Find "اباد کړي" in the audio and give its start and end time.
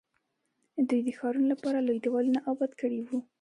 2.51-2.99